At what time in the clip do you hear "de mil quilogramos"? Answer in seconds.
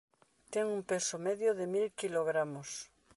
1.59-2.69